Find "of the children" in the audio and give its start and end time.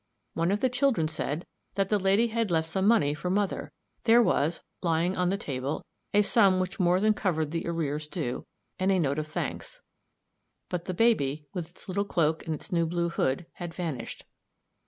0.49-1.07